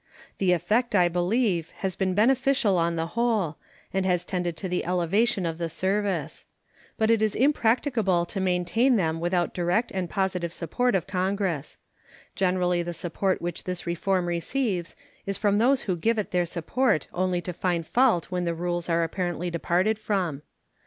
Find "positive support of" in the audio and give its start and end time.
10.09-11.05